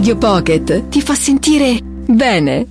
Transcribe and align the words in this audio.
Radio 0.00 0.16
Pocket 0.16 0.88
ti 0.88 1.02
fa 1.02 1.14
sentire 1.14 1.78
bene. 1.82 2.66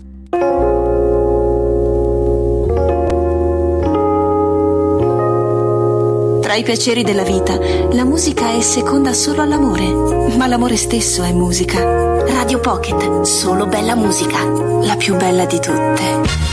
Tra 6.42 6.56
i 6.56 6.64
piaceri 6.64 7.04
della 7.04 7.22
vita, 7.22 7.56
la 7.92 8.04
musica 8.04 8.56
è 8.56 8.62
seconda 8.62 9.14
solo 9.14 9.44
all'amore, 9.44 10.36
ma 10.38 10.48
l'amore 10.48 10.76
stesso 10.76 11.22
è 11.22 11.32
musica. 11.32 12.26
Radio 12.26 12.60
Pocket, 12.62 13.22
solo 13.22 13.68
bella 13.68 13.94
musica, 13.94 14.44
la 14.82 14.96
più 14.96 15.16
bella 15.16 15.46
di 15.46 15.60
tutte. 15.60 16.49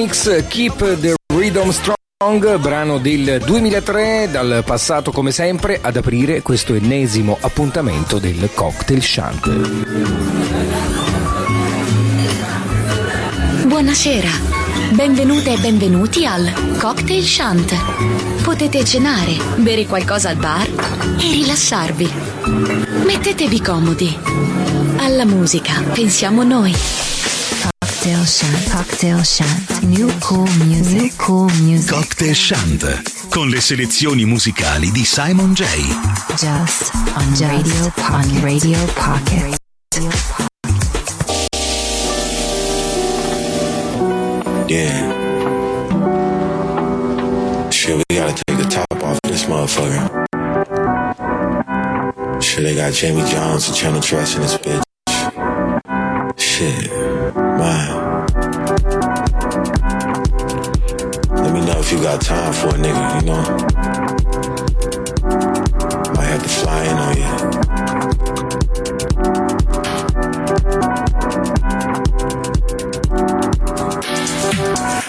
Sonics 0.00 0.46
Keep 0.48 0.98
the 1.00 1.14
Rhythm 1.34 1.68
Strong, 1.68 2.56
brano 2.56 2.96
del 2.96 3.38
2003, 3.44 4.30
dal 4.30 4.62
passato 4.64 5.12
come 5.12 5.30
sempre, 5.30 5.78
ad 5.78 5.94
aprire 5.94 6.40
questo 6.40 6.72
ennesimo 6.72 7.36
appuntamento 7.38 8.18
del 8.18 8.48
Cocktail 8.54 9.02
Shant. 9.02 9.50
Buonasera, 13.66 14.30
benvenute 14.92 15.52
e 15.52 15.58
benvenuti 15.58 16.24
al 16.24 16.50
Cocktail 16.78 17.22
Shant. 17.22 17.74
Potete 18.42 18.82
cenare, 18.86 19.36
bere 19.56 19.84
qualcosa 19.84 20.30
al 20.30 20.36
bar 20.36 20.66
e 20.66 21.30
rilassarvi. 21.30 22.10
Mettetevi 23.04 23.60
comodi. 23.60 24.18
Alla 24.96 25.26
musica 25.26 25.82
pensiamo 25.92 26.42
noi. 26.42 26.74
Cocktail 28.00 28.24
Shant. 28.24 28.70
Cocktail 28.70 29.22
Shant. 29.22 29.82
New 29.82 30.08
cool 30.20 30.46
music. 30.64 31.02
New 31.02 31.10
cool 31.18 31.50
music. 31.60 31.90
Cocktail 31.90 32.34
Shant 32.34 33.28
con 33.28 33.50
le 33.50 33.60
selezioni 33.60 34.24
musicali 34.24 34.90
di 34.90 35.04
Simon 35.04 35.52
J. 35.52 35.66
Just 36.34 36.92
on 36.94 37.36
Radio 37.36 37.92
On 38.08 38.40
Radio 38.40 38.78
Pocket. 38.94 39.54
Yeah. 44.66 45.12
Shit, 47.70 47.96
we 47.96 48.16
gotta 48.16 48.32
take 48.32 48.56
the 48.56 48.66
top 48.66 49.04
off 49.04 49.18
this 49.24 49.44
motherfucker. 49.44 50.08
Shit, 52.40 52.62
they 52.62 52.74
got 52.74 52.94
Jamie 52.94 53.28
Jones 53.28 53.68
and 53.68 53.76
Channel 53.76 54.00
Trust 54.00 54.36
in 54.36 54.40
this 54.40 54.56
bitch. 54.56 54.80
Shit, 56.38 56.90
you 62.00 62.06
got 62.06 62.20
time 62.22 62.52
for 62.54 62.68
a 62.68 62.78
nigga, 62.78 63.20
you 63.20 63.26
know? 63.26 63.42
Might 66.14 66.28
have 66.32 66.42
to 66.42 66.48
fly 66.48 66.84
in 66.84 66.96
on 66.96 67.16
you. 67.16 67.32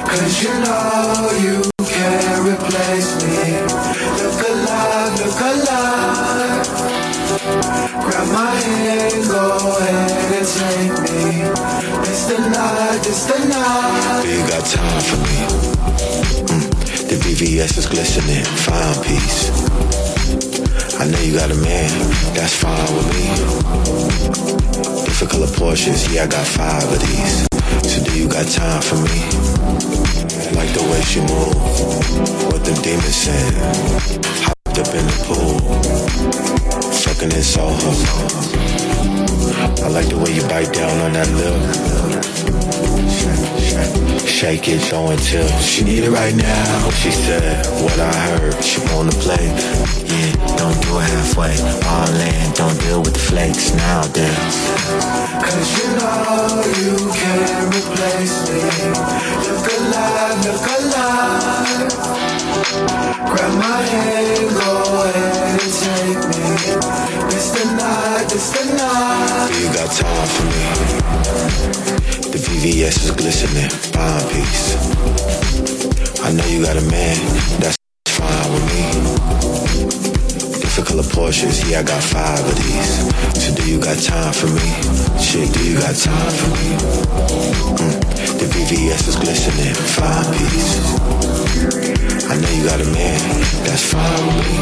Cause 0.06 0.44
you 0.44 0.54
know 0.66 1.32
you 1.40 1.62
can't 1.86 2.42
replace 2.46 3.10
me. 3.24 3.38
Look 4.20 4.40
alive, 4.50 5.14
look 5.22 5.42
alive. 5.52 6.68
Grab 8.04 8.28
my 8.34 8.52
hand, 8.52 9.24
go 9.30 9.44
ahead 9.80 10.32
and 10.38 10.48
take 10.58 10.96
me. 11.04 11.20
It's 12.10 12.24
the 12.26 12.38
night, 12.50 13.08
it's 13.08 13.24
the 13.26 13.38
night. 13.48 14.24
Do 14.24 14.30
you 14.30 14.44
got 14.48 14.66
time 14.66 15.02
for 15.02 15.18
me? 15.24 16.41
The 17.12 17.18
VVS 17.18 17.78
is 17.78 17.88
glistening, 17.88 18.46
fine 18.64 18.96
piece. 19.04 19.52
I 20.98 21.12
know 21.12 21.20
you 21.20 21.36
got 21.36 21.52
a 21.52 21.56
man, 21.60 21.92
that's 22.32 22.56
fine 22.56 22.88
with 22.96 23.04
me. 23.12 23.28
Different 25.04 25.30
color 25.30 25.48
Porsches, 25.48 26.08
yeah, 26.08 26.24
I 26.24 26.28
got 26.28 26.48
five 26.48 26.88
of 26.88 27.00
these. 27.04 27.44
So 27.84 28.02
do 28.06 28.18
you 28.18 28.30
got 28.30 28.48
time 28.48 28.82
for 28.82 28.96
me? 28.96 29.28
Like 30.56 30.72
the 30.72 30.88
way 30.88 31.02
she 31.04 31.20
move, 31.28 31.52
what 32.48 32.64
them 32.64 32.80
demons 32.82 33.14
saying. 33.14 33.60
Hopped 34.48 34.80
up 34.80 34.96
in 34.96 35.04
the 35.04 35.18
pool, 35.28 35.60
fucking 36.96 37.36
in 37.36 37.44
Soho. 37.44 37.92
I 39.84 39.90
like 39.90 40.08
the 40.08 40.18
way 40.18 40.32
you 40.32 40.48
bite 40.48 40.72
down 40.72 40.98
on 41.02 41.12
that 41.12 41.28
lip. 41.36 43.11
Shake 44.28 44.68
it, 44.68 44.82
show 44.82 45.08
and 45.08 45.22
tell. 45.22 45.48
She 45.60 45.84
need 45.84 46.04
it 46.04 46.12
right 46.12 46.36
now. 46.36 46.90
She 46.92 47.12
said, 47.12 47.66
what 47.82 47.98
I 48.00 48.12
heard, 48.12 48.64
she 48.64 48.82
wanna 48.92 49.12
play. 49.12 49.48
Yeah, 50.12 50.32
don't 50.58 50.80
do 50.84 51.00
it 51.00 51.08
halfway. 51.08 51.56
All 51.88 52.14
in, 52.14 52.52
don't 52.54 52.80
deal 52.82 53.00
with 53.00 53.14
the 53.14 53.20
flakes 53.20 53.74
nowadays. 53.74 54.56
Cause 55.46 55.70
you 55.78 55.88
know 55.98 56.62
you 56.84 56.98
can't 57.16 57.76
replace 57.76 58.36
me. 58.50 58.60
Look 59.48 59.68
alive, 59.78 60.46
look 60.46 60.68
alive. 60.80 62.31
Grab 63.30 63.54
my 63.58 63.82
hand, 63.94 64.50
go 64.50 64.72
ahead 65.06 65.62
and 65.62 65.74
take 65.82 66.22
me. 66.32 66.48
It's 67.36 67.50
the 67.52 67.66
night, 67.76 68.28
it's 68.32 68.50
the 68.52 68.64
night. 68.76 69.52
You 69.62 69.70
got 69.74 69.90
time 69.92 70.28
for 70.36 70.46
me? 70.52 70.64
The 72.32 72.38
VVS 72.38 72.98
is 73.06 73.12
glistening, 73.12 73.70
fine 73.94 74.26
piece. 74.30 74.76
I 76.24 76.32
know 76.32 76.46
you 76.46 76.64
got 76.64 76.78
a 76.78 76.82
man, 76.90 77.18
that's 77.60 77.78
fine 78.08 78.54
with 78.54 78.66
me. 78.72 78.84
Different 80.62 80.88
color 80.88 81.04
Porsches, 81.04 81.70
yeah, 81.70 81.80
I 81.80 81.84
got 81.84 82.02
five 82.02 82.40
of 82.40 82.56
these. 82.56 83.11
Got 83.92 84.04
time 84.04 84.32
for 84.32 84.48
me? 84.48 84.72
Shit, 85.20 85.54
do 85.54 85.70
you 85.70 85.78
got 85.78 85.94
time 85.94 86.32
for 86.32 86.48
me? 86.48 86.78
Mm, 87.76 88.00
the 88.40 88.46
VVS 88.46 89.08
is 89.10 89.18
glistening, 89.18 89.76
five 89.76 90.32
piece. 90.32 90.80
I 92.30 92.38
know 92.40 92.50
you 92.52 92.64
got 92.64 92.80
a 92.80 92.86
man, 92.86 93.20
that's 93.66 93.84
fine 93.92 94.28
with 94.28 94.38
me. 94.48 94.56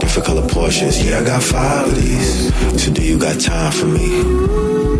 Different 0.00 0.26
color 0.26 0.46
Porsches, 0.46 1.02
yeah, 1.02 1.20
I 1.20 1.24
got 1.24 1.42
five 1.42 1.88
of 1.88 1.94
these. 1.96 2.52
So 2.84 2.92
do 2.92 3.02
you 3.02 3.18
got 3.18 3.40
time 3.40 3.72
for 3.72 3.86
me? 3.86 4.95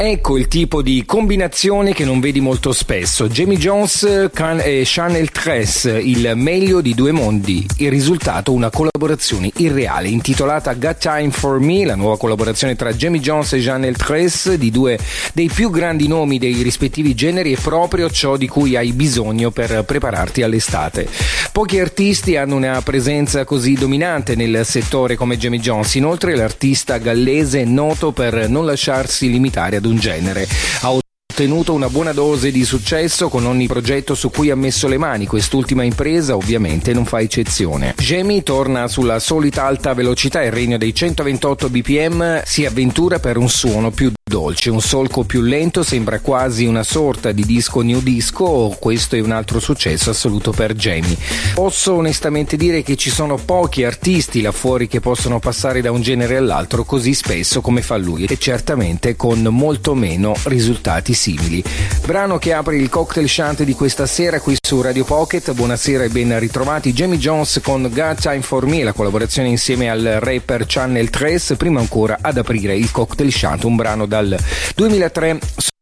Ecco 0.00 0.38
il 0.38 0.46
tipo 0.46 0.80
di 0.80 1.02
combinazione 1.04 1.92
che 1.92 2.04
non 2.04 2.20
vedi 2.20 2.40
molto 2.40 2.72
spesso. 2.72 3.26
Jamie 3.26 3.58
Jones 3.58 4.30
can- 4.32 4.60
e 4.62 4.82
Chanel 4.84 5.30
3, 5.32 6.00
il 6.02 6.32
meglio 6.36 6.80
di 6.80 6.94
due 6.94 7.10
mondi. 7.10 7.66
Il 7.78 7.90
risultato 7.90 8.52
una 8.52 8.70
collaborazione 8.70 9.50
irreale 9.56 10.08
intitolata 10.08 10.74
Got 10.74 10.98
Time 10.98 11.30
for 11.30 11.58
Me, 11.58 11.84
la 11.84 11.96
nuova 11.96 12.16
collaborazione 12.16 12.76
tra 12.76 12.92
Jamie 12.92 13.20
Jones 13.20 13.54
e 13.54 13.60
Chanel 13.60 13.96
3 13.96 14.56
di 14.56 14.70
due 14.70 14.98
dei 15.32 15.50
più 15.52 15.70
grandi 15.70 16.06
nomi 16.06 16.38
dei 16.38 16.62
rispettivi 16.62 17.14
generi 17.14 17.54
è 17.54 17.58
proprio 17.60 18.08
ciò 18.08 18.36
di 18.36 18.46
cui 18.46 18.76
hai 18.76 18.92
bisogno 18.92 19.50
per 19.50 19.82
prepararti 19.84 20.42
all'estate. 20.42 21.08
Pochi 21.50 21.80
artisti 21.80 22.36
hanno 22.36 22.54
una 22.54 22.80
presenza 22.82 23.44
così 23.44 23.72
dominante 23.74 24.36
nel 24.36 24.64
settore 24.64 25.16
come 25.16 25.36
Jamie 25.36 25.58
Jones, 25.58 25.96
inoltre 25.96 26.36
l'artista 26.36 26.98
gallese 26.98 27.62
è 27.62 27.64
noto 27.64 28.12
per 28.12 28.48
non 28.48 28.64
lasciarsi 28.64 29.28
limitare 29.28 29.76
ad 29.76 29.86
un 29.88 29.96
genere. 29.96 30.46
Ha 30.82 30.90
ottenuto 30.90 31.72
una 31.72 31.88
buona 31.88 32.12
dose 32.12 32.50
di 32.50 32.64
successo 32.64 33.28
con 33.28 33.46
ogni 33.46 33.68
progetto 33.68 34.14
su 34.14 34.30
cui 34.30 34.50
ha 34.50 34.56
messo 34.56 34.88
le 34.88 34.98
mani, 34.98 35.26
quest'ultima 35.26 35.84
impresa 35.84 36.34
ovviamente 36.34 36.92
non 36.92 37.04
fa 37.04 37.20
eccezione. 37.20 37.94
Jamie 37.96 38.42
torna 38.42 38.88
sulla 38.88 39.18
solita 39.20 39.64
alta 39.64 39.94
velocità, 39.94 40.42
il 40.42 40.50
regno 40.50 40.78
dei 40.78 40.92
128 40.92 41.70
bpm, 41.70 42.42
si 42.44 42.64
avventura 42.64 43.20
per 43.20 43.36
un 43.36 43.48
suono 43.48 43.90
più 43.90 44.10
dolce, 44.28 44.70
un 44.70 44.80
solco 44.80 45.24
più 45.24 45.40
lento, 45.40 45.82
sembra 45.82 46.20
quasi 46.20 46.66
una 46.66 46.84
sorta 46.84 47.32
di 47.32 47.44
disco 47.44 47.80
new 47.80 48.00
disco, 48.00 48.76
questo 48.78 49.16
è 49.16 49.20
un 49.20 49.32
altro 49.32 49.58
successo 49.58 50.10
assoluto 50.10 50.52
per 50.52 50.74
Jamie. 50.74 51.16
Posso 51.54 51.94
onestamente 51.94 52.56
dire 52.56 52.82
che 52.82 52.94
ci 52.94 53.10
sono 53.10 53.36
pochi 53.36 53.82
artisti 53.82 54.40
là 54.40 54.52
fuori 54.52 54.86
che 54.86 55.00
possono 55.00 55.40
passare 55.40 55.80
da 55.80 55.90
un 55.90 56.02
genere 56.02 56.36
all'altro 56.36 56.84
così 56.84 57.14
spesso 57.14 57.60
come 57.60 57.82
fa 57.82 57.96
lui 57.96 58.24
e 58.24 58.38
certamente 58.38 59.16
con 59.16 59.40
molto 59.42 59.94
meno 59.94 60.36
risultati 60.44 61.14
simili. 61.14 61.64
Brano 62.04 62.38
che 62.38 62.52
apre 62.52 62.76
il 62.76 62.88
cocktail 62.88 63.28
shant 63.28 63.64
di 63.64 63.74
questa 63.74 64.06
sera 64.06 64.40
qui 64.40 64.56
su 64.60 64.80
Radio 64.80 65.04
Pocket, 65.04 65.52
buonasera 65.52 66.04
e 66.04 66.08
ben 66.10 66.38
ritrovati 66.38 66.92
Jamie 66.92 67.18
Jones 67.18 67.60
con 67.62 67.90
Got 67.90 68.20
Time 68.20 68.42
For 68.42 68.66
Me, 68.66 68.82
la 68.82 68.92
collaborazione 68.92 69.48
insieme 69.48 69.90
al 69.90 70.18
rapper 70.20 70.64
Channel 70.66 71.08
3, 71.08 71.40
prima 71.56 71.80
ancora 71.80 72.18
ad 72.20 72.36
aprire 72.36 72.76
il 72.76 72.90
cocktail 72.90 73.32
shant, 73.32 73.64
un 73.64 73.76
brano 73.76 74.06
dal 74.22 74.36
2003 74.74 75.38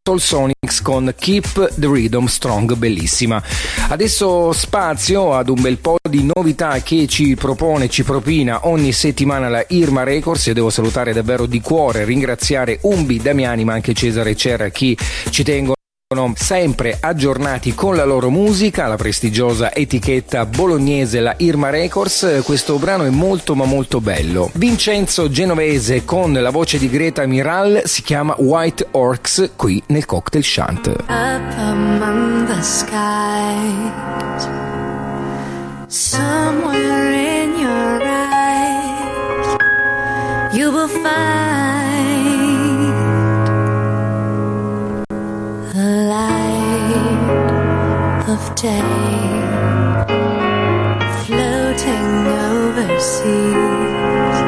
Soul 0.07 0.21
Sonics 0.21 0.83
con 0.83 1.12
Keep 1.16 1.75
the 1.75 1.88
Rhythm 1.88 2.26
Strong, 2.26 2.75
bellissima. 2.75 3.43
Adesso 3.88 4.52
spazio 4.52 5.35
ad 5.35 5.49
un 5.49 5.61
bel 5.61 5.78
po' 5.78 5.97
di 6.09 6.31
novità 6.33 6.81
che 6.83 7.07
ci 7.09 7.35
propone, 7.35 7.88
ci 7.88 8.05
propina 8.05 8.69
ogni 8.69 8.93
settimana 8.93 9.49
la 9.49 9.64
Irma 9.69 10.05
Records. 10.05 10.47
Io 10.47 10.55
devo 10.55 10.71
salutare 10.71 11.12
davvero 11.12 11.47
di 11.47 11.61
cuore, 11.61 12.05
ringraziare 12.05 12.78
Umbi, 12.83 13.21
Damiani, 13.21 13.64
ma 13.64 13.73
anche 13.73 13.95
Cesare 13.95 14.37
Cerra, 14.37 14.69
chi 14.69 14.97
ci 15.31 15.43
tengono 15.43 15.75
sono 16.09 16.35
sempre 16.37 16.97
aggiornati 17.01 17.75
con 17.75 17.97
la 17.97 18.05
loro 18.05 18.31
musica, 18.31 18.87
la 18.87 18.95
prestigiosa 18.95 19.75
etichetta 19.75 20.47
bolognese 20.47 21.19
la 21.19 21.35
Irma 21.39 21.71
Records, 21.71 22.43
questo 22.45 22.79
brano 22.79 23.03
è 23.03 23.11
molto 23.11 23.57
ma 23.57 23.65
molto 23.65 24.01
bello. 24.01 24.49
Vincenzo 24.55 25.29
Genovese 25.29 26.05
con 26.05 26.33
la 26.33 26.51
voce 26.51 26.79
di 26.79 26.89
Greta 26.89 27.27
Miral 27.27 27.83
si 27.87 28.03
chiama 28.03 28.37
White 28.39 28.87
Orcs 28.93 29.51
qui 29.57 29.83
nel 29.87 30.05
Cocktail 30.05 30.45
shunt. 30.45 30.87
Up 30.87 31.59
among 31.59 32.47
the 32.47 32.63
skies, 32.63 33.93
somewhere 35.89 37.13
in 37.13 37.59
your 37.59 38.01
eyes, 38.01 39.57
you 40.53 40.71
will 40.71 40.87
find 40.87 41.86
of 48.28 48.54
day, 48.56 48.80
floating 51.25 52.26
over 52.50 52.88
seas, 52.99 54.38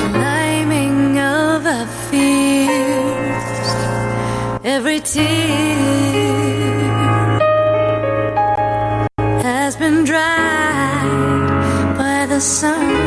climbing 0.00 1.18
over 1.18 1.86
fields, 2.10 3.68
every 4.64 4.98
tear 4.98 5.78
has 9.42 9.76
been 9.76 10.02
dried 10.04 11.94
by 11.96 12.26
the 12.26 12.40
sun. 12.40 13.01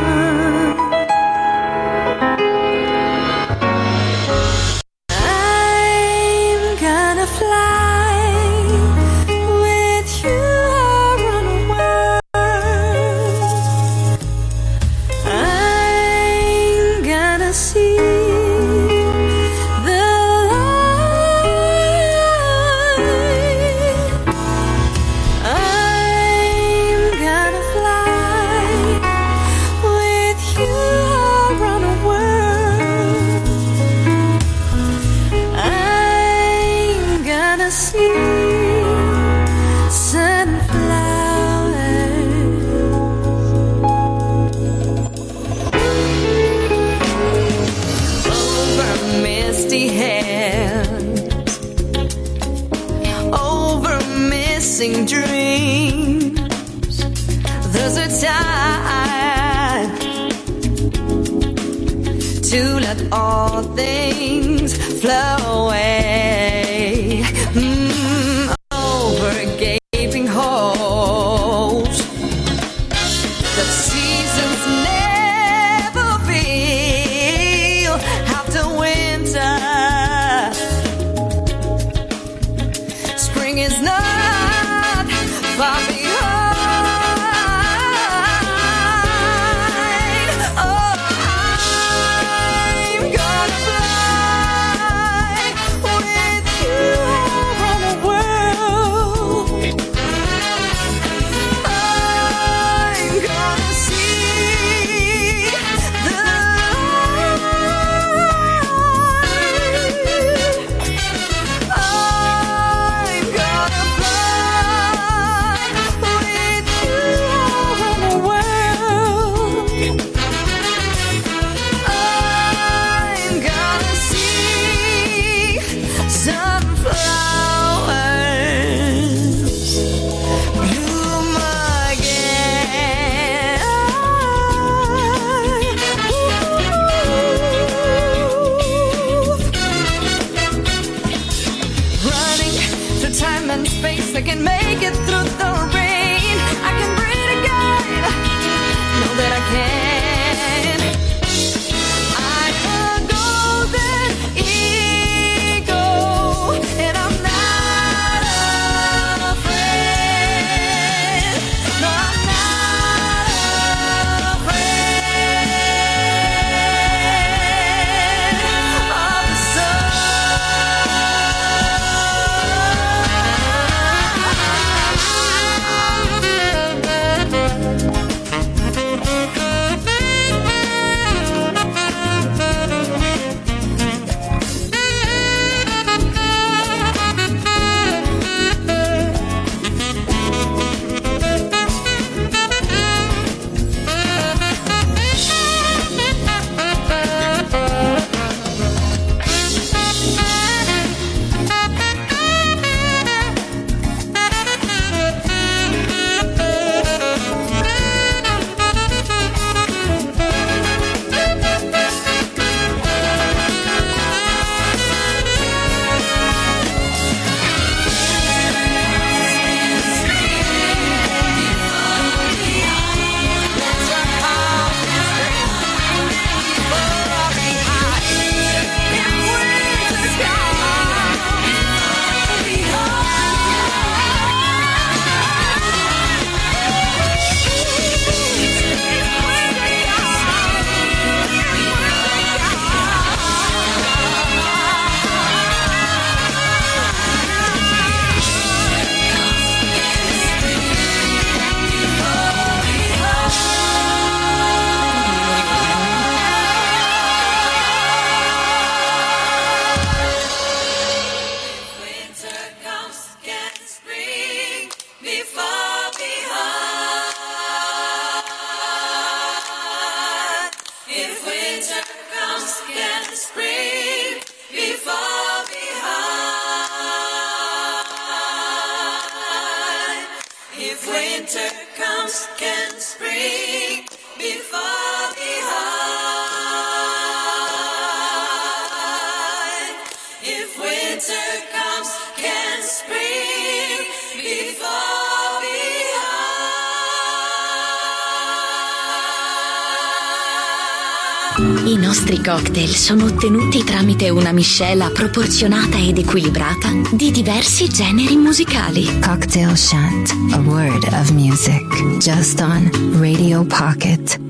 Cocktail 302.55 302.74
sono 302.74 303.05
ottenuti 303.05 303.65
tramite 303.65 304.09
una 304.09 304.31
miscela 304.31 304.89
proporzionata 304.89 305.77
ed 305.77 305.97
equilibrata 305.97 306.69
di 306.93 307.12
diversi 307.12 307.67
generi 307.67 308.15
musicali. 308.15 308.85
Cocktail 309.01 309.57
Shant, 309.57 310.12
a 310.31 310.39
word 310.39 310.85
of 310.93 311.12
music. 311.12 311.65
Just 312.00 312.39
on 312.39 312.69
Radio 312.97 313.43
Pocket. 313.43 314.25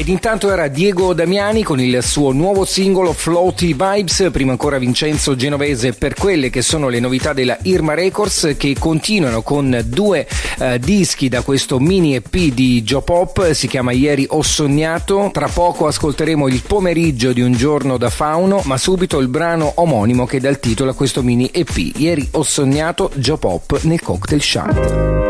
Ed 0.00 0.08
intanto 0.08 0.50
era 0.50 0.68
Diego 0.68 1.12
Damiani 1.12 1.62
con 1.62 1.78
il 1.78 2.02
suo 2.02 2.32
nuovo 2.32 2.64
singolo 2.64 3.12
Floaty 3.12 3.76
Vibes, 3.76 4.30
prima 4.32 4.52
ancora 4.52 4.78
Vincenzo 4.78 5.36
Genovese 5.36 5.92
per 5.92 6.14
quelle 6.14 6.48
che 6.48 6.62
sono 6.62 6.88
le 6.88 7.00
novità 7.00 7.34
della 7.34 7.58
Irma 7.64 7.92
Records 7.92 8.54
che 8.56 8.74
continuano 8.78 9.42
con 9.42 9.78
due 9.84 10.26
eh, 10.58 10.78
dischi 10.78 11.28
da 11.28 11.42
questo 11.42 11.78
mini 11.78 12.14
EP 12.14 12.34
di 12.34 12.82
Joe 12.82 13.02
Pop, 13.02 13.50
si 13.50 13.68
chiama 13.68 13.92
Ieri 13.92 14.24
ho 14.30 14.40
sognato, 14.40 15.28
tra 15.34 15.48
poco 15.48 15.86
ascolteremo 15.86 16.48
il 16.48 16.62
pomeriggio 16.66 17.34
di 17.34 17.42
un 17.42 17.52
giorno 17.52 17.98
da 17.98 18.08
fauno, 18.08 18.62
ma 18.64 18.78
subito 18.78 19.18
il 19.18 19.28
brano 19.28 19.70
omonimo 19.74 20.24
che 20.24 20.40
dà 20.40 20.48
il 20.48 20.60
titolo 20.60 20.92
a 20.92 20.94
questo 20.94 21.22
mini 21.22 21.50
EP, 21.52 21.76
Ieri 21.96 22.26
ho 22.30 22.42
sognato 22.42 23.10
Joe 23.16 23.36
Pop 23.36 23.82
nel 23.82 24.00
cocktail 24.00 24.40
shant. 24.40 25.29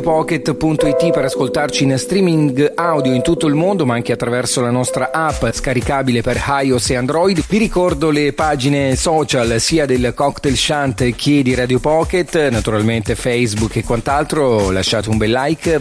radiopocket.it 0.00 1.10
per 1.10 1.26
ascoltarci 1.26 1.84
in 1.84 1.98
streaming 1.98 2.72
audio 2.74 3.12
in 3.12 3.20
tutto 3.20 3.46
il 3.46 3.54
mondo, 3.54 3.84
ma 3.84 3.94
anche 3.94 4.12
attraverso 4.12 4.62
la 4.62 4.70
nostra 4.70 5.10
app 5.12 5.44
scaricabile 5.52 6.22
per 6.22 6.42
iOS 6.62 6.90
e 6.90 6.96
Android. 6.96 7.44
Vi 7.46 7.58
ricordo 7.58 8.10
le 8.10 8.32
pagine 8.32 8.96
social 8.96 9.60
sia 9.60 9.84
del 9.84 10.12
Cocktail 10.14 10.56
Shant 10.56 11.14
che 11.14 11.42
di 11.42 11.54
Radio 11.54 11.80
Pocket, 11.80 12.48
naturalmente 12.48 13.14
Facebook 13.14 13.76
e 13.76 13.84
quant'altro. 13.84 14.70
Lasciate 14.70 15.10
un 15.10 15.18
bel 15.18 15.32
like 15.32 15.78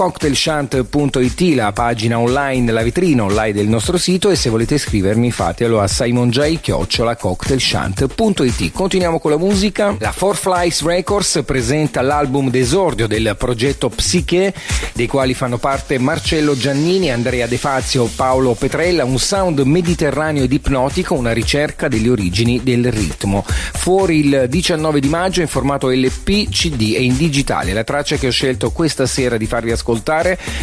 www.cocktailshant.it, 0.00 1.54
la 1.54 1.72
pagina 1.72 2.18
online, 2.18 2.72
la 2.72 2.82
vetrina 2.82 3.24
online 3.24 3.52
del 3.52 3.68
nostro 3.68 3.98
sito 3.98 4.30
e 4.30 4.36
se 4.36 4.48
volete 4.48 4.78
scrivermi 4.78 5.30
fatelo 5.30 5.78
a 5.78 5.86
simonj.cocktailshant.it. 5.86 8.72
Continuiamo 8.72 9.20
con 9.20 9.30
la 9.30 9.36
musica. 9.36 9.94
La 9.98 10.12
Four 10.12 10.36
Flies 10.36 10.82
Records 10.82 11.42
presenta 11.44 12.00
l'album 12.00 12.48
d'esordio 12.48 13.06
del 13.06 13.34
progetto 13.36 13.90
Psiche, 13.90 14.54
dei 14.94 15.06
quali 15.06 15.34
fanno 15.34 15.58
parte 15.58 15.98
Marcello 15.98 16.56
Giannini, 16.56 17.10
Andrea 17.10 17.46
De 17.46 17.58
Fazio, 17.58 18.06
Paolo 18.06 18.54
Petrella, 18.54 19.04
un 19.04 19.18
sound 19.18 19.58
mediterraneo 19.60 20.44
ed 20.44 20.52
ipnotico, 20.52 21.12
una 21.12 21.32
ricerca 21.32 21.88
delle 21.88 22.08
origini 22.08 22.62
del 22.62 22.90
ritmo. 22.90 23.44
Fuori 23.46 24.20
il 24.20 24.46
19 24.48 25.00
di 25.00 25.08
maggio 25.08 25.42
in 25.42 25.48
formato 25.48 25.90
LP, 25.90 26.48
CD 26.48 26.94
e 26.96 27.02
in 27.02 27.18
digitale. 27.18 27.74
La 27.74 27.84
traccia 27.84 28.16
che 28.16 28.28
ho 28.28 28.30
scelto 28.30 28.70
questa 28.70 29.04
sera 29.04 29.36
di 29.36 29.44
farvi 29.46 29.72
ascoltare 29.72 29.88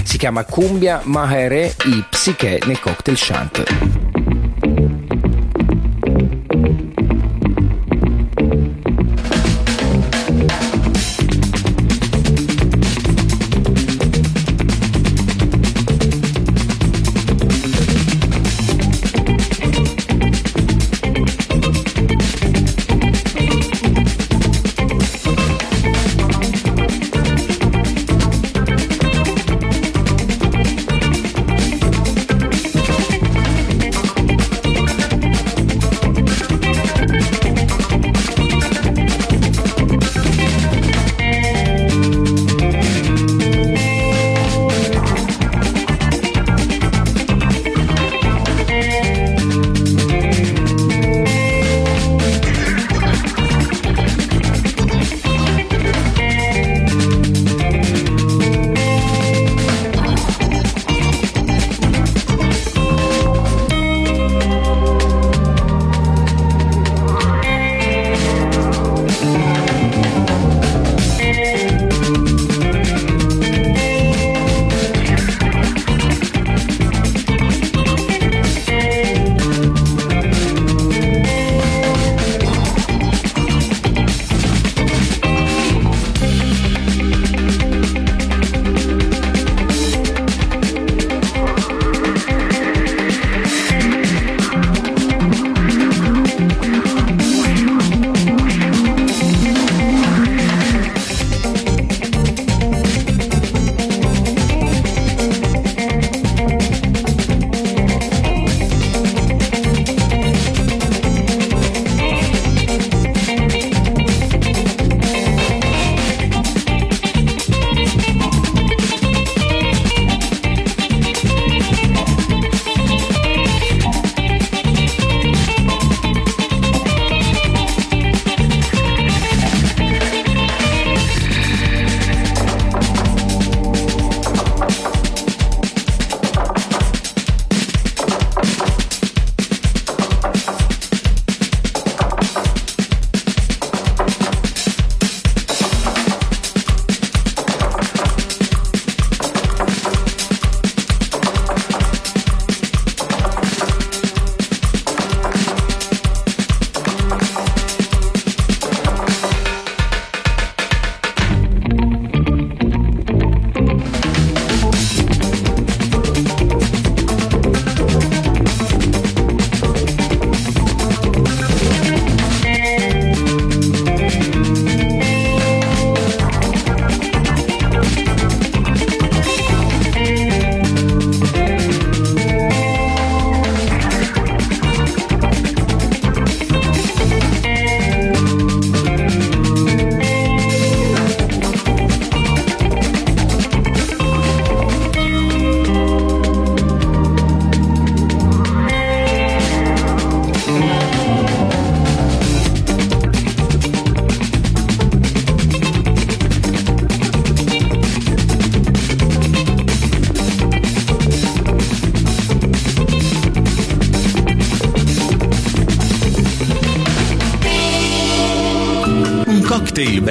si 0.04 0.18
chiama 0.18 0.44
Cumbia 0.44 1.02
Mahere 1.04 1.76
i 1.86 2.04
Psiche 2.10 2.60
nel 2.66 2.80
cocktail 2.80 3.18
shant. 3.18 4.17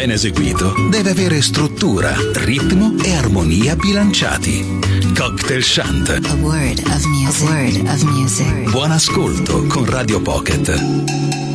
ben 0.06 0.14
eseguito 0.14 0.72
deve 0.88 1.10
avere 1.10 1.42
struttura, 1.42 2.14
ritmo 2.34 2.94
e 3.02 3.16
armonia 3.16 3.74
bilanciati. 3.74 4.78
Cocktail 5.16 5.62
Shant. 5.62 6.08
A 6.08 6.34
word 6.34 6.78
of 6.86 7.04
music. 7.06 7.48
Word 7.48 7.88
of 7.88 8.02
music. 8.02 8.70
Buon 8.70 8.92
ascolto 8.92 9.64
con 9.66 9.84
Radio 9.86 10.20
Pocket. 10.20 11.45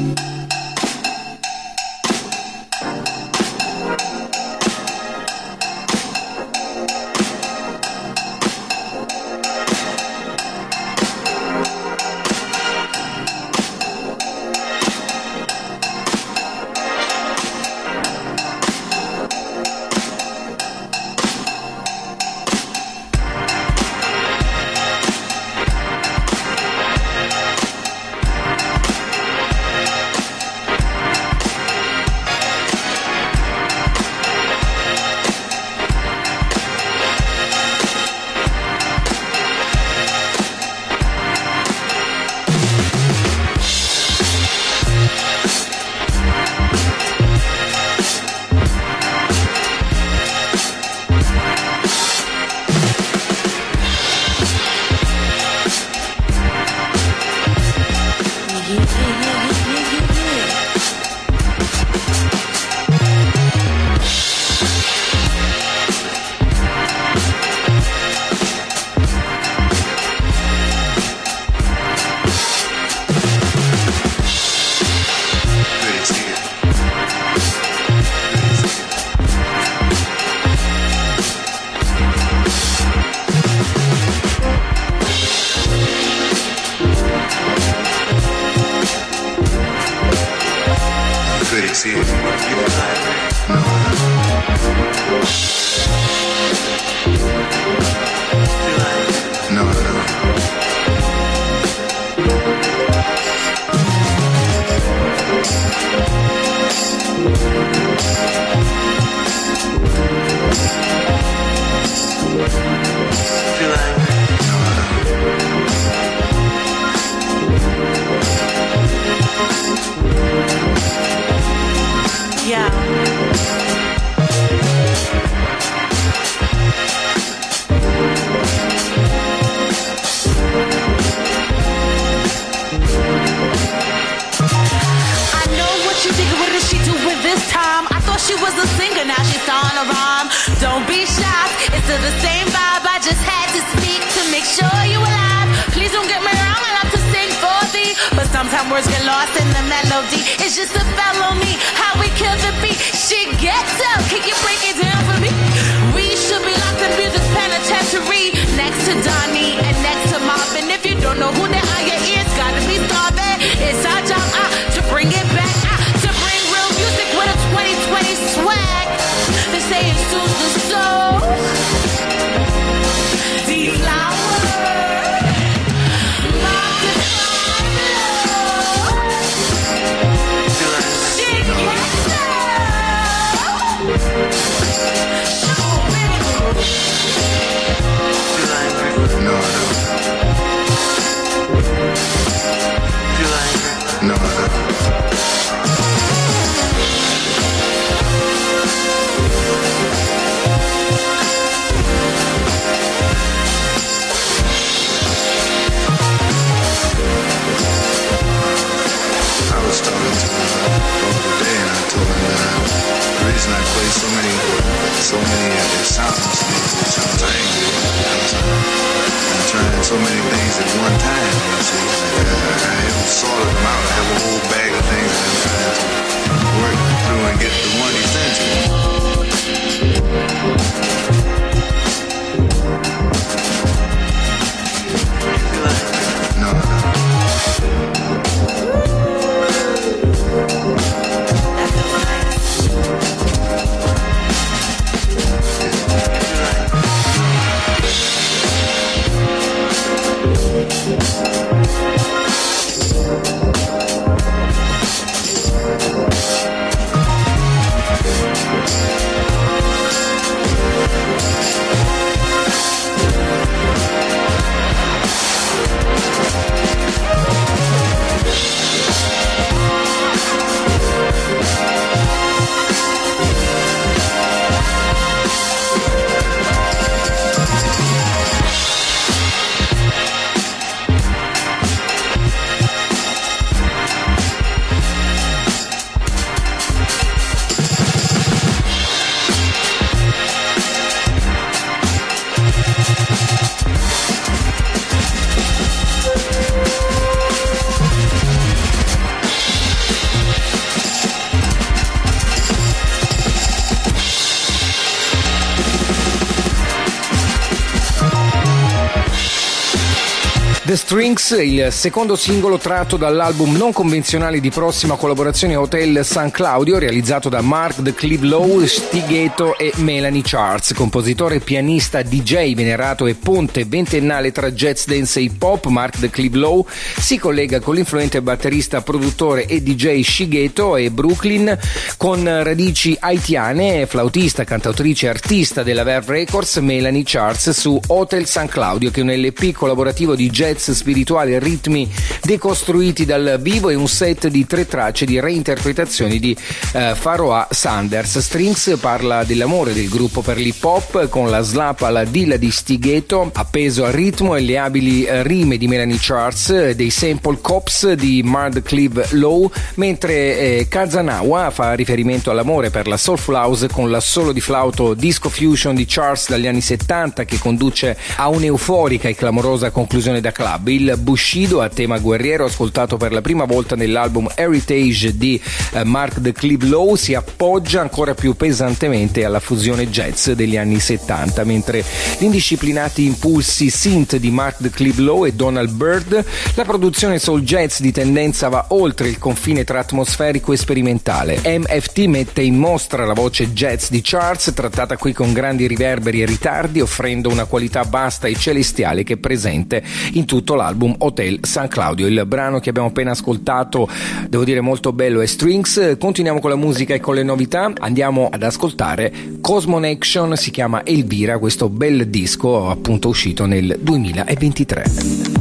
The 310.71 310.77
Strings, 310.77 311.31
il 311.31 311.67
secondo 311.69 312.15
singolo 312.15 312.57
tratto 312.57 312.95
dall'album 312.95 313.57
non 313.57 313.73
convenzionale 313.73 314.39
di 314.39 314.51
prossima 314.51 314.95
collaborazione 314.95 315.57
Hotel 315.57 316.05
San 316.05 316.31
Claudio, 316.31 316.77
realizzato 316.79 317.27
da 317.27 317.41
Mark 317.41 317.81
The 317.81 317.93
Cleve 317.93 318.25
Lowe, 318.25 318.65
Stighetto 318.65 319.57
e 319.57 319.73
Melanie 319.79 320.21
Charles, 320.23 320.71
compositore, 320.73 321.41
pianista, 321.41 322.01
DJ 322.03 322.55
venerato 322.55 323.05
e 323.05 323.15
ponte 323.15 323.65
ventennale 323.65 324.31
tra 324.31 324.49
jazz 324.49 324.85
dance 324.85 325.19
e 325.19 325.23
hip 325.23 325.43
hop. 325.43 325.65
Mark 325.65 325.99
The 325.99 326.09
Cleve 326.09 326.37
Lowe 326.37 326.63
si 326.97 327.17
collega 327.17 327.59
con 327.59 327.75
l'influente 327.75 328.21
batterista, 328.21 328.79
produttore 328.79 329.47
e 329.47 329.61
DJ 329.61 329.99
Shigeto 329.99 330.77
e 330.77 330.89
Brooklyn 330.89 331.59
con 331.97 332.23
radici 332.43 332.95
haitiane, 332.97 333.87
flautista, 333.87 334.45
cantautrice 334.45 335.07
e 335.07 335.09
artista 335.09 335.63
della 335.63 335.83
Verve 335.83 336.13
Records, 336.13 336.55
Melanie 336.57 337.03
Charles 337.03 337.49
su 337.49 337.77
Hotel 337.87 338.25
San 338.25 338.47
Claudio, 338.47 338.89
che 338.89 339.01
è 339.01 339.03
un 339.03 339.11
LP 339.11 339.51
collaborativo 339.51 340.15
di 340.15 340.29
jazz 340.29 340.59
spirituali 340.69 341.33
e 341.33 341.39
ritmi 341.39 341.89
decostruiti 342.21 343.05
dal 343.05 343.39
vivo 343.41 343.69
e 343.69 343.75
un 343.75 343.87
set 343.87 344.27
di 344.27 344.45
tre 344.45 344.67
tracce 344.67 345.05
di 345.05 345.19
reinterpretazioni 345.19 346.19
di 346.19 346.35
eh, 346.73 346.93
Faroa 346.95 347.47
Sanders. 347.49 348.19
Strings 348.19 348.77
parla 348.79 349.23
dell'amore 349.23 349.73
del 349.73 349.89
gruppo 349.89 350.21
per 350.21 350.37
l'hip 350.37 350.63
hop 350.63 351.09
con 351.09 351.29
la 351.29 351.41
slap 351.41 351.81
alla 351.81 352.03
dilla 352.03 352.37
di 352.37 352.51
Stighetto, 352.51 353.31
appeso 353.33 353.85
al 353.85 353.93
ritmo 353.93 354.35
e 354.35 354.41
le 354.41 354.57
abili 354.57 355.03
eh, 355.03 355.23
rime 355.23 355.57
di 355.57 355.67
Melanie 355.67 355.97
Charles, 355.99 356.71
dei 356.71 356.89
sample 356.89 357.39
cops 357.41 357.91
di 357.93 358.21
Mard 358.23 358.61
Cleve 358.61 359.07
Lowe, 359.11 359.49
mentre 359.75 360.13
eh, 360.37 360.67
Kazanawa 360.69 361.49
fa 361.49 361.73
riferimento 361.73 362.29
all'amore 362.31 362.69
per 362.69 362.87
la 362.87 362.97
soulful 362.97 363.35
house 363.35 363.67
con 363.67 363.89
l'assolo 363.89 364.31
di 364.31 364.41
flauto 364.41 364.93
disco 364.93 365.29
fusion 365.29 365.75
di 365.75 365.85
Charles 365.87 366.29
dagli 366.29 366.47
anni 366.47 366.61
70 366.61 367.25
che 367.25 367.37
conduce 367.39 367.97
a 368.17 368.27
un'euforica 368.27 369.07
e 369.07 369.15
clamorosa 369.15 369.71
conclusione 369.71 370.21
da 370.21 370.31
club 370.31 370.50
club. 370.51 370.67
Il 370.67 370.97
Bushido 370.99 371.61
a 371.61 371.69
tema 371.69 371.99
guerriero 371.99 372.45
ascoltato 372.45 372.97
per 372.97 373.11
la 373.11 373.21
prima 373.21 373.45
volta 373.45 373.75
nell'album 373.75 374.29
Heritage 374.35 375.17
di 375.17 375.39
eh, 375.73 375.83
Mark 375.83 376.21
the 376.21 376.33
Cleve 376.33 376.65
Lowe 376.65 376.97
si 376.97 377.13
appoggia 377.13 377.81
ancora 377.81 378.13
più 378.13 378.33
pesantemente 378.35 379.23
alla 379.23 379.39
fusione 379.39 379.89
jazz 379.89 380.31
degli 380.31 380.57
anni 380.57 380.79
70, 380.79 381.43
mentre 381.43 381.83
gli 382.17 382.25
indisciplinati 382.25 383.05
impulsi 383.05 383.69
synth 383.69 384.17
di 384.17 384.31
Mark 384.31 384.57
the 384.59 384.69
Cleve 384.69 385.01
Lowe 385.01 385.29
e 385.29 385.33
Donald 385.33 385.71
Byrd, 385.71 386.25
la 386.55 386.63
produzione 386.63 387.19
soul 387.19 387.41
jazz 387.41 387.79
di 387.79 387.91
tendenza 387.91 388.49
va 388.49 388.65
oltre 388.69 389.07
il 389.07 389.17
confine 389.17 389.63
tra 389.63 389.79
atmosferico 389.79 390.53
e 390.53 390.57
sperimentale. 390.57 391.41
MFT 391.43 391.99
mette 392.05 392.41
in 392.41 392.55
mostra 392.55 393.05
la 393.05 393.13
voce 393.13 393.53
jazz 393.53 393.89
di 393.89 394.01
Charles, 394.01 394.51
trattata 394.53 394.97
qui 394.97 395.13
con 395.13 395.33
grandi 395.33 395.67
riverberi 395.67 396.21
e 396.21 396.25
ritardi, 396.25 396.81
offrendo 396.81 397.29
una 397.29 397.45
qualità 397.45 397.83
vasta 397.83 398.27
e 398.27 398.35
celestiale 398.35 399.03
che 399.03 399.13
è 399.13 399.17
presente 399.17 399.83
in 400.13 400.25
tutto 400.25 400.40
tutto 400.41 400.55
l'album 400.55 400.95
Hotel 400.97 401.39
San 401.43 401.67
Claudio. 401.67 402.07
Il 402.07 402.23
brano 402.25 402.59
che 402.59 402.69
abbiamo 402.69 402.87
appena 402.87 403.11
ascoltato, 403.11 403.87
devo 404.27 404.43
dire 404.43 404.59
molto 404.59 404.91
bello, 404.91 405.21
è 405.21 405.25
Strings. 405.27 405.97
Continuiamo 405.99 406.39
con 406.39 406.49
la 406.49 406.55
musica 406.55 406.95
e 406.95 406.99
con 406.99 407.13
le 407.15 407.23
novità. 407.23 407.71
Andiamo 407.77 408.27
ad 408.31 408.41
ascoltare 408.41 409.13
Cosmon 409.39 409.83
Action, 409.83 410.35
si 410.35 410.49
chiama 410.49 410.83
Elvira, 410.83 411.37
questo 411.37 411.69
bel 411.69 412.07
disco 412.07 412.69
appunto 412.69 413.07
uscito 413.07 413.45
nel 413.45 413.77
2023. 413.79 415.40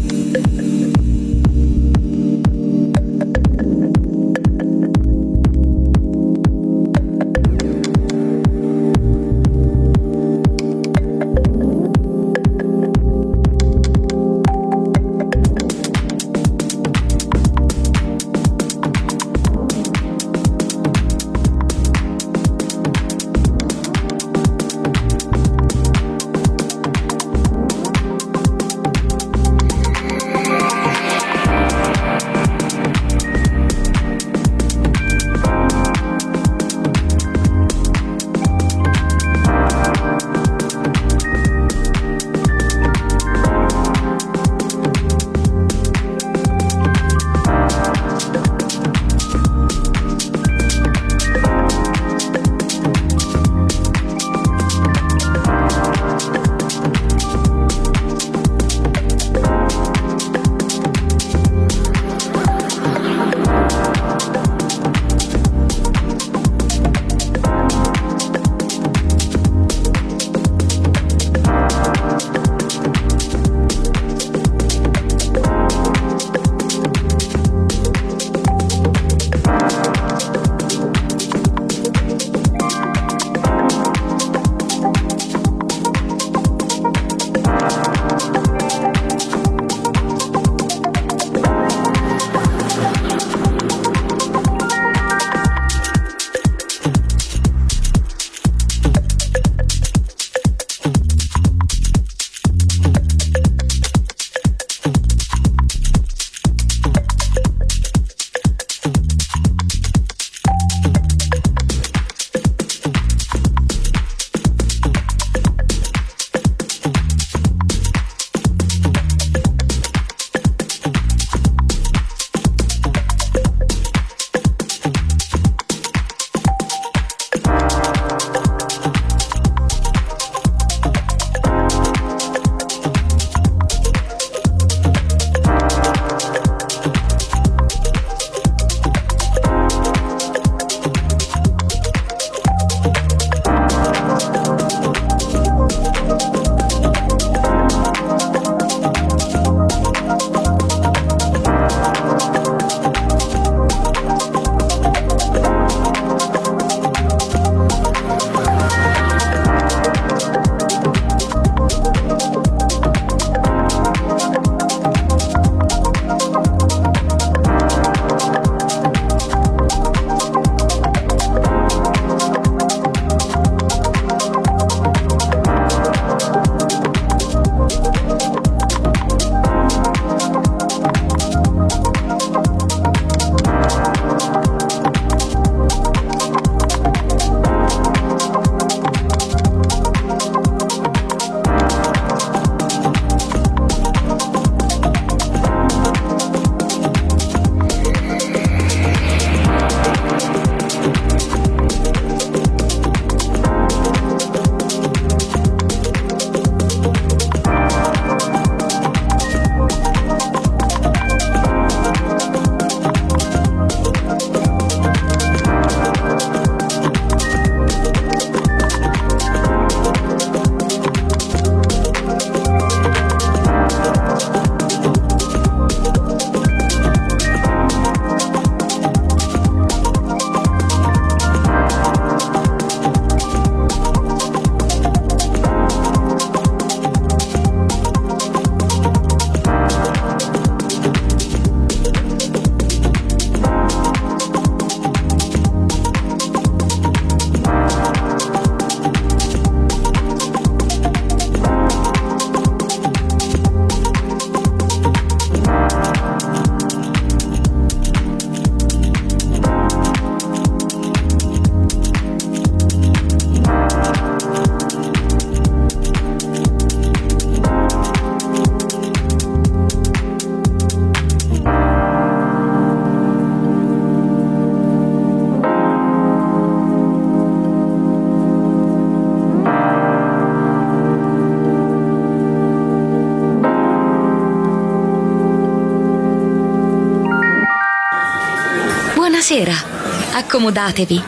Buonasera, 289.30 290.16
accomodatevi. 290.16 291.00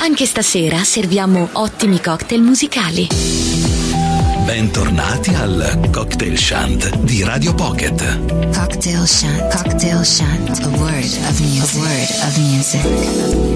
Anche 0.00 0.24
stasera 0.24 0.84
serviamo 0.84 1.48
ottimi 1.54 2.00
cocktail 2.00 2.40
musicali. 2.40 3.08
Bentornati 4.44 5.34
al 5.34 5.88
Cocktail 5.90 6.38
Shant 6.38 6.96
di 6.98 7.24
Radio 7.24 7.54
Pocket. 7.54 8.54
Cocktail 8.54 9.04
Shant. 9.04 9.52
Cocktail 9.52 10.04
Shant. 10.04 10.60
A 10.62 10.68
word 10.78 11.12
of 11.28 11.40
music. 11.40 11.74
A 11.74 11.78
word 11.80 12.08
of 12.22 12.36
music. 12.36 13.55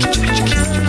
tchic, 0.00 0.12
tchic, 0.12 0.46
tchic. 0.46 0.87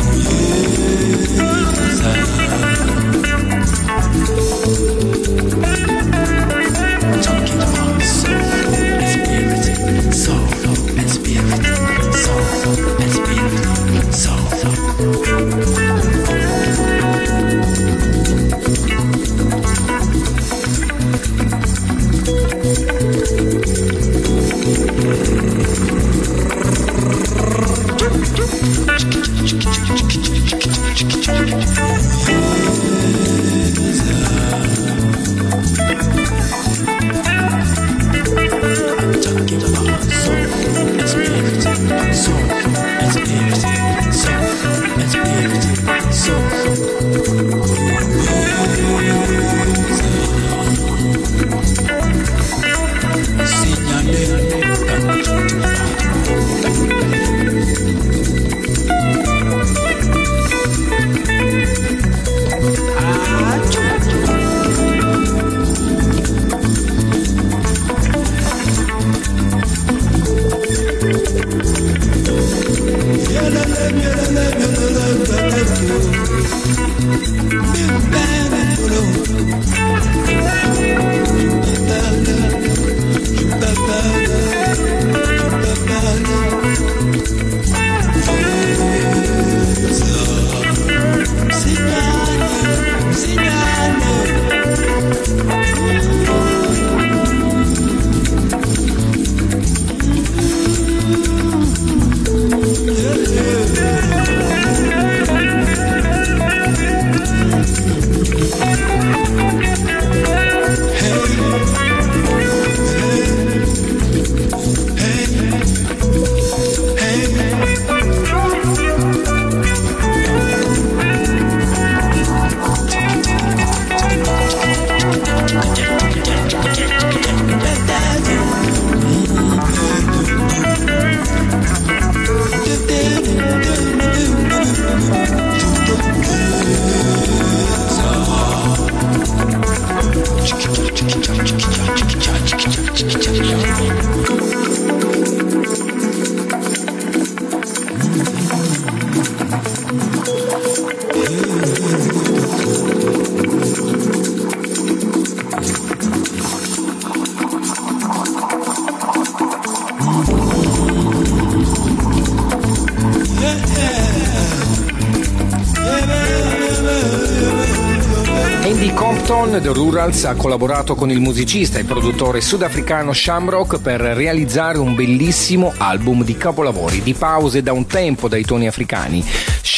Rurals 170.00 170.24
ha 170.24 170.36
collaborato 170.36 170.96
con 170.96 171.12
il 171.12 171.20
musicista 171.20 171.78
e 171.78 171.84
produttore 171.84 172.40
sudafricano 172.40 173.12
Shamrock 173.12 173.82
per 173.82 174.00
realizzare 174.00 174.78
un 174.78 174.96
bellissimo 174.96 175.74
album 175.76 176.24
di 176.24 176.38
capolavori, 176.38 177.02
di 177.02 177.14
pause 177.14 177.62
da 177.62 177.74
un 177.74 177.86
tempo 177.86 178.30
dai 178.30 178.46
toni 178.46 178.66
africani. 178.66 179.22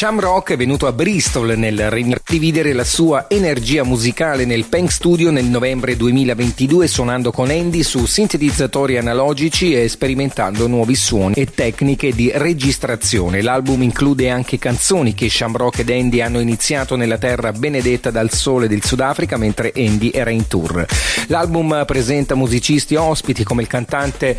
Shamrock 0.02 0.50
è 0.50 0.56
venuto 0.56 0.88
a 0.88 0.92
Bristol 0.92 1.56
nel 1.56 1.88
Regno 1.88 2.16
dividere 2.26 2.72
la 2.72 2.82
sua 2.82 3.26
energia 3.28 3.84
musicale 3.84 4.44
nel 4.44 4.64
Pank 4.64 4.90
Studio 4.90 5.30
nel 5.30 5.44
novembre 5.44 5.96
2022 5.96 6.88
suonando 6.88 7.30
con 7.30 7.50
Andy 7.50 7.84
su 7.84 8.04
sintetizzatori 8.04 8.98
analogici 8.98 9.80
e 9.80 9.86
sperimentando 9.86 10.66
nuovi 10.66 10.96
suoni 10.96 11.34
e 11.34 11.46
tecniche 11.46 12.12
di 12.12 12.32
registrazione. 12.34 13.42
L'album 13.42 13.82
include 13.82 14.28
anche 14.28 14.58
canzoni 14.58 15.14
che 15.14 15.30
Shamrock 15.30 15.78
ed 15.78 15.90
Andy 15.90 16.20
hanno 16.20 16.40
iniziato 16.40 16.96
nella 16.96 17.18
terra 17.18 17.52
benedetta 17.52 18.10
dal 18.10 18.32
sole 18.32 18.66
del 18.66 18.82
Sudafrica 18.82 19.36
mentre 19.36 19.72
Andy 19.76 20.10
era 20.12 20.30
in 20.30 20.48
tour. 20.48 20.84
L'album 21.28 21.84
presenta 21.86 22.34
musicisti 22.34 22.96
ospiti 22.96 23.44
come 23.44 23.62
il 23.62 23.68
cantante 23.68 24.36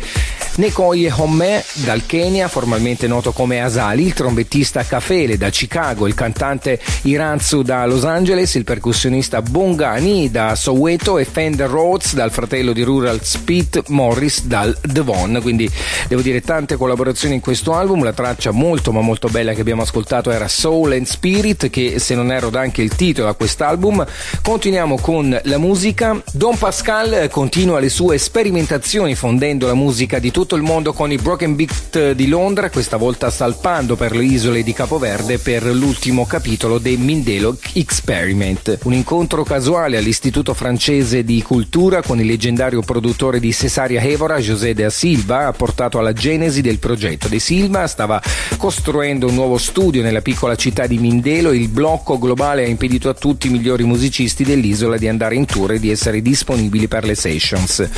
Nekoye 0.56 1.10
Homme 1.10 1.64
dal 1.84 2.06
Kenya, 2.06 2.46
formalmente 2.46 3.08
noto 3.08 3.32
come 3.32 3.60
Asali, 3.60 4.04
il 4.04 4.12
trombettista 4.12 4.84
Kafele 4.84 5.36
da 5.36 5.50
Chicago, 5.50 6.06
il 6.06 6.14
cantante 6.14 6.80
Iranzu 7.02 7.62
da 7.62 7.84
Los 7.86 8.04
Angeles, 8.04 8.54
il 8.54 8.62
percussionista 8.62 9.42
Bongani 9.42 10.30
da 10.30 10.54
Soweto 10.54 11.18
e 11.18 11.24
Fender 11.24 11.68
Rhodes 11.68 12.14
dal 12.14 12.30
fratello 12.30 12.72
di 12.72 12.82
Rural 12.82 13.18
Speed 13.22 13.84
Morris 13.88 14.44
dal 14.44 14.76
Devon. 14.80 15.40
Quindi 15.42 15.68
devo 16.06 16.22
dire 16.22 16.40
tante 16.40 16.76
collaborazioni 16.76 17.34
in 17.34 17.40
questo 17.40 17.74
album. 17.74 18.04
La 18.04 18.12
traccia 18.12 18.52
molto 18.52 18.92
ma 18.92 19.00
molto 19.00 19.28
bella 19.28 19.54
che 19.54 19.60
abbiamo 19.60 19.82
ascoltato 19.82 20.30
era 20.30 20.46
Soul 20.46 20.92
and 20.92 21.06
Spirit, 21.06 21.68
che 21.68 21.98
se 21.98 22.14
non 22.14 22.30
erro 22.30 22.50
dà 22.50 22.60
anche 22.60 22.82
il 22.82 22.94
titolo 22.94 23.28
a 23.28 23.34
quest'album. 23.34 24.06
Continuiamo 24.42 24.98
con 24.98 25.38
la 25.42 25.58
musica. 25.58 26.22
Don 26.32 26.56
Pascal 26.56 27.28
continua 27.30 27.80
le 27.80 27.88
sue 27.88 28.18
sperimentazioni 28.18 29.16
fondendo 29.16 29.66
la 29.66 29.74
musica 29.74 30.18
di 30.18 30.30
tutto 30.44 30.56
il 30.56 30.62
mondo 30.62 30.92
con 30.92 31.10
i 31.10 31.16
Broken 31.16 31.56
Beat 31.56 32.12
di 32.12 32.28
Londra, 32.28 32.68
questa 32.68 32.98
volta 32.98 33.30
salpando 33.30 33.96
per 33.96 34.14
le 34.14 34.24
isole 34.24 34.62
di 34.62 34.74
Capoverde 34.74 35.38
per 35.38 35.64
l'ultimo 35.64 36.26
capitolo 36.26 36.76
dei 36.76 36.98
Mindelo 36.98 37.56
Experiment. 37.72 38.80
Un 38.82 38.92
incontro 38.92 39.42
casuale 39.42 39.96
all'Istituto 39.96 40.52
francese 40.52 41.24
di 41.24 41.40
cultura 41.40 42.02
con 42.02 42.20
il 42.20 42.26
leggendario 42.26 42.82
produttore 42.82 43.40
di 43.40 43.54
Cesaria 43.54 44.02
Evora, 44.02 44.38
José 44.38 44.74
de 44.74 44.90
Silva, 44.90 45.46
ha 45.46 45.52
portato 45.52 45.98
alla 45.98 46.12
genesi 46.12 46.60
del 46.60 46.78
progetto. 46.78 47.26
De 47.28 47.38
Silva 47.38 47.86
stava 47.86 48.20
costruendo 48.58 49.28
un 49.28 49.34
nuovo 49.34 49.56
studio 49.56 50.02
nella 50.02 50.20
piccola 50.20 50.56
città 50.56 50.86
di 50.86 50.98
Mindelo 50.98 51.52
e 51.52 51.56
il 51.56 51.68
blocco 51.68 52.18
globale 52.18 52.64
ha 52.64 52.68
impedito 52.68 53.08
a 53.08 53.14
tutti 53.14 53.46
i 53.46 53.50
migliori 53.50 53.84
musicisti 53.84 54.44
dell'isola 54.44 54.98
di 54.98 55.08
andare 55.08 55.36
in 55.36 55.46
tour 55.46 55.72
e 55.72 55.80
di 55.80 55.90
essere 55.90 56.20
disponibili 56.20 56.86
per 56.86 57.06
le 57.06 57.14
sessions. 57.14 57.88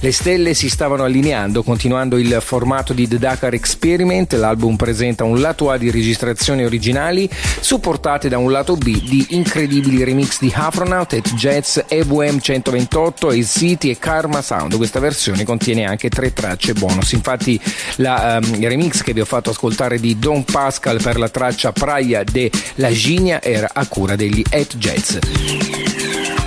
Le 0.00 0.12
stelle 0.12 0.52
si 0.52 0.68
stavano 0.68 1.04
allineando, 1.04 1.62
continuando 1.62 1.92
il 2.16 2.38
formato 2.40 2.92
di 2.92 3.06
The 3.06 3.18
Dakar 3.18 3.54
Experiment. 3.54 4.32
L'album 4.34 4.76
presenta 4.76 5.24
un 5.24 5.40
lato 5.40 5.70
A 5.70 5.78
di 5.78 5.90
registrazioni 5.90 6.64
originali, 6.64 7.28
supportate 7.60 8.28
da 8.28 8.38
un 8.38 8.50
lato 8.50 8.76
B 8.76 9.00
di 9.02 9.26
incredibili 9.30 10.02
remix 10.02 10.38
di 10.40 10.52
Afronaut, 10.54 11.12
Et 11.12 11.34
Jazz, 11.34 11.78
EVM 11.86 12.38
128, 12.38 13.32
Il 13.32 13.46
City 13.46 13.90
e 13.90 13.98
Karma 13.98 14.42
Sound. 14.42 14.76
Questa 14.76 15.00
versione 15.00 15.44
contiene 15.44 15.84
anche 15.84 16.08
tre 16.08 16.32
tracce 16.32 16.72
bonus. 16.72 17.12
Infatti, 17.12 17.60
la 17.96 18.40
um, 18.42 18.60
remix 18.60 19.02
che 19.02 19.12
vi 19.12 19.20
ho 19.20 19.24
fatto 19.24 19.50
ascoltare 19.50 19.98
di 19.98 20.18
Don 20.18 20.44
Pascal 20.44 21.00
per 21.00 21.18
la 21.18 21.28
traccia 21.28 21.72
Praia 21.72 22.24
de 22.24 22.50
La 22.76 22.90
Ginia 22.90 23.42
era 23.42 23.70
a 23.72 23.86
cura 23.86 24.16
degli 24.16 24.42
Et 24.50 24.76
Jazz. 24.76 26.43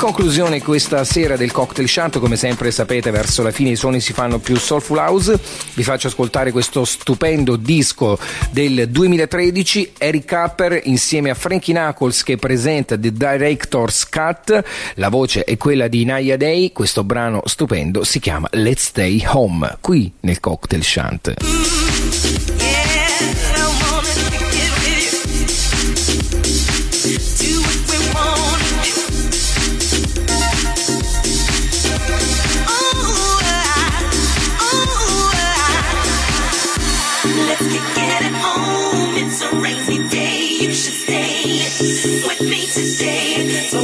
Conclusione 0.00 0.62
questa 0.62 1.04
sera 1.04 1.36
del 1.36 1.52
cocktail 1.52 1.86
shunt, 1.86 2.20
come 2.20 2.36
sempre 2.36 2.70
sapete 2.70 3.10
verso 3.10 3.42
la 3.42 3.50
fine 3.50 3.68
i 3.68 3.76
suoni 3.76 4.00
si 4.00 4.14
fanno 4.14 4.38
più 4.38 4.56
soulful 4.56 4.96
house, 4.96 5.38
vi 5.74 5.82
faccio 5.82 6.06
ascoltare 6.06 6.52
questo 6.52 6.86
stupendo 6.86 7.56
disco 7.56 8.18
del 8.50 8.88
2013, 8.88 9.92
Eric 9.98 10.24
Capper 10.24 10.80
insieme 10.84 11.28
a 11.28 11.34
Frankie 11.34 11.74
Knuckles 11.74 12.22
che 12.22 12.38
presenta 12.38 12.98
The 12.98 13.12
Director's 13.12 14.08
Cut, 14.08 14.64
la 14.94 15.10
voce 15.10 15.44
è 15.44 15.58
quella 15.58 15.86
di 15.86 16.02
Naya 16.06 16.38
Day, 16.38 16.72
questo 16.72 17.04
brano 17.04 17.42
stupendo 17.44 18.02
si 18.02 18.20
chiama 18.20 18.48
Let's 18.52 18.84
Stay 18.84 19.22
Home, 19.26 19.76
qui 19.82 20.10
nel 20.20 20.40
cocktail 20.40 20.82
shunt. 20.82 22.39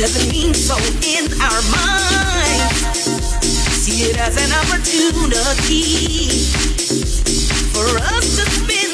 doesn't 0.00 0.32
mean 0.32 0.54
so 0.54 0.74
in 1.04 1.30
our 1.42 1.60
minds. 1.68 3.36
See 3.84 4.08
it 4.08 4.18
as 4.18 4.34
an 4.38 4.50
opportunity 4.64 6.30
for 7.74 7.84
us 7.98 8.36
to 8.36 8.50
spend 8.50 8.89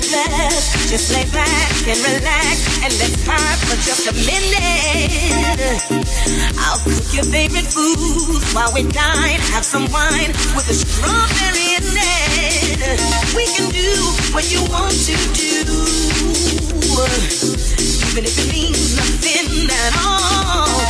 just 0.00 1.12
lay 1.12 1.24
back 1.30 1.70
and 1.86 1.98
relax 2.02 2.82
and 2.82 2.92
let's 2.98 3.16
vibe 3.22 3.60
for 3.68 3.76
just 3.82 4.06
a 4.08 4.14
minute. 4.26 5.82
I'll 6.58 6.78
cook 6.78 7.14
your 7.14 7.24
favorite 7.24 7.70
while 8.54 8.72
we 8.74 8.82
dine, 8.90 9.40
have 9.54 9.64
some 9.64 9.90
wine 9.92 10.30
with 10.56 10.68
a 10.70 10.74
strawberry 10.74 11.78
in 11.78 11.86
it. 11.86 13.34
We 13.36 13.46
can 13.46 13.70
do 13.70 13.92
what 14.34 14.50
you 14.50 14.62
want 14.70 14.94
to 15.06 15.14
do, 15.34 15.62
even 18.10 18.24
if 18.24 18.38
it 18.38 18.52
means 18.52 18.96
nothing 18.96 19.70
at 19.70 19.94
all. 20.02 20.80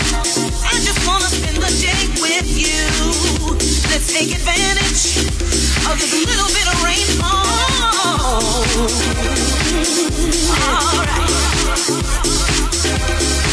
I 0.64 0.80
just 0.80 1.06
wanna 1.06 1.28
spend 1.28 1.56
the 1.56 1.70
day 1.80 2.08
with 2.20 2.48
you. 2.56 3.33
Take 4.06 4.34
advantage 4.34 5.16
of 5.90 5.98
this 5.98 6.12
little 6.24 6.48
bit 6.48 6.66
of 6.72 6.82
rainfall. 6.84 7.44
Alright. 10.64 11.30
Ooh, 11.90 13.43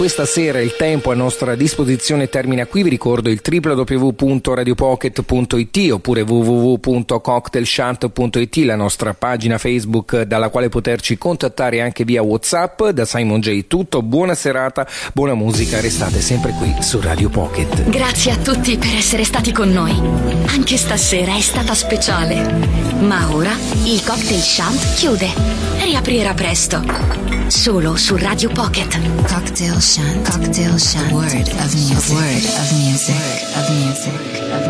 questa 0.00 0.24
sera 0.24 0.62
il 0.62 0.76
tempo 0.76 1.10
a 1.10 1.14
nostra 1.14 1.54
disposizione 1.54 2.30
termina 2.30 2.64
qui. 2.64 2.82
Vi 2.82 2.88
ricordo 2.88 3.28
il 3.28 3.42
www.radiopocket.it 3.46 5.92
oppure 5.92 6.22
www.cocktailshant.it, 6.22 8.56
la 8.64 8.76
nostra 8.76 9.12
pagina 9.12 9.58
Facebook 9.58 10.22
dalla 10.22 10.48
quale 10.48 10.70
poterci 10.70 11.18
contattare 11.18 11.82
anche 11.82 12.04
via 12.04 12.22
WhatsApp. 12.22 12.82
Da 12.82 13.04
Simon 13.04 13.40
J. 13.40 13.66
tutto, 13.66 14.00
buona 14.00 14.34
serata, 14.34 14.88
buona 15.12 15.34
musica, 15.34 15.82
restate 15.82 16.22
sempre 16.22 16.52
qui 16.52 16.74
su 16.80 16.98
Radio 17.02 17.28
Pocket. 17.28 17.90
Grazie 17.90 18.32
a 18.32 18.38
tutti 18.38 18.78
per 18.78 18.94
essere 18.96 19.24
stati 19.24 19.52
con 19.52 19.70
noi. 19.70 19.92
Anche 20.46 20.78
stasera 20.78 21.36
è 21.36 21.42
stata 21.42 21.74
speciale. 21.74 22.88
Ma 23.00 23.34
ora 23.34 23.52
il 23.84 24.02
cocktail 24.02 24.40
shunt 24.40 24.94
chiude. 24.94 25.28
Riaprirà 25.78 26.32
presto. 26.32 26.82
Solo 27.48 27.96
su 27.96 28.16
Radio 28.16 28.48
Pocket. 28.50 28.98
Cocktail 29.26 29.78
Shunt. 29.90 30.24
Cocktail 30.24 30.78
Shunt. 30.78 31.10
Word 31.10 31.48
of 31.50 31.74
music. 31.74 32.14
Word 32.14 32.46
of 32.62 32.70
music. 32.78 33.16
Of 33.58 33.66
music. 33.74 34.14
Of 34.54 34.60
music. 34.60 34.69